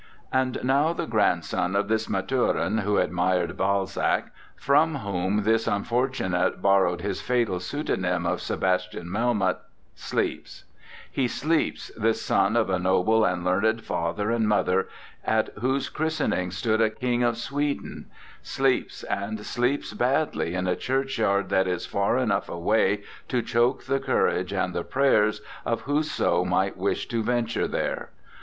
And 0.33 0.57
now 0.63 0.93
the 0.93 1.05
grandson 1.05 1.75
of 1.75 1.87
this 1.87 2.09
Math 2.09 2.25
urin, 2.31 2.79
who 2.79 2.97
admired 2.97 3.55
Balzac, 3.55 4.31
from 4.55 4.95
whom 4.95 5.43
this 5.43 5.67
unfortunate 5.67 6.59
borrowed 6.59 7.01
his 7.01 7.21
fatal 7.21 7.57
pseu 7.59 7.83
donym 7.83 8.25
of 8.25 8.41
Sebastian 8.41 9.11
Melmoth, 9.11 9.59
sleeps; 9.93 10.63
he 11.11 11.27
sleeps, 11.27 11.91
this 11.95 12.19
son 12.19 12.55
of 12.55 12.67
a 12.67 12.79
noble 12.79 13.23
and 13.23 13.43
learned 13.45 13.83
father 13.83 14.31
and 14.31 14.47
mother, 14.47 14.89
at 15.23 15.49
whose 15.59 15.87
christening 15.87 16.49
stood 16.49 16.81
a 16.81 16.89
King 16.89 17.21
of 17.21 17.37
Sweden; 17.37 18.07
sleeps, 18.41 19.03
and 19.03 19.45
sleeps 19.45 19.93
badly, 19.93 20.55
in 20.55 20.65
a 20.67 20.75
churchyard 20.75 21.49
that 21.49 21.67
is 21.67 21.85
far 21.85 22.17
enough 22.17 22.49
away 22.49 23.03
to 23.27 23.43
choke 23.43 23.83
the 23.83 23.99
courage 23.99 24.51
and 24.51 24.73
the 24.73 24.83
prayers 24.83 25.41
of 25.63 25.81
whoso 25.81 26.43
might 26.43 26.75
wish 26.75 27.07
to 27.07 27.21
ven 27.21 27.45
ture 27.45 27.67
there. 27.67 28.09